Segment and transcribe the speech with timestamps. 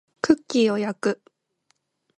[0.19, 1.21] クッキーを焼く